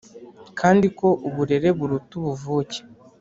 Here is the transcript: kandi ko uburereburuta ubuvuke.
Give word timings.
kandi 0.59 0.85
ko 0.99 1.07
uburereburuta 1.27 2.11
ubuvuke. 2.19 2.79